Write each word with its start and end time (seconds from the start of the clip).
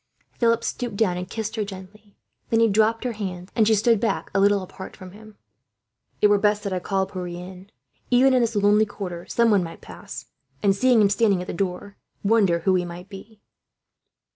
Philip 0.31 0.63
stooped 0.63 0.95
down, 0.95 1.17
and 1.17 1.29
kissed 1.29 1.55
her 1.57 1.63
gently. 1.63 2.17
Then 2.49 2.59
he 2.59 2.67
dropped 2.67 3.03
her 3.03 3.11
hands, 3.11 3.51
and 3.55 3.67
she 3.67 3.75
stood 3.75 3.99
back 3.99 4.31
a 4.33 4.39
little 4.39 4.63
apart 4.63 4.97
from 4.97 5.11
him. 5.11 5.37
"It 6.23 6.27
were 6.27 6.39
best 6.39 6.63
that 6.63 6.73
I 6.73 6.79
called 6.79 7.13
Pierre 7.13 7.27
in," 7.27 7.55
he 7.65 7.65
said. 7.65 7.71
"Even 8.09 8.33
in 8.33 8.41
this 8.41 8.55
lonely 8.55 8.87
quarter 8.87 9.27
some 9.27 9.51
one 9.51 9.63
might 9.63 9.81
pass 9.81 10.25
and, 10.63 10.75
seeing 10.75 11.01
him 11.03 11.09
standing 11.11 11.41
at 11.41 11.45
the 11.45 11.53
door, 11.53 11.97
wonder 12.23 12.61
who 12.61 12.73
he 12.73 12.83
might 12.83 13.09
be." 13.09 13.41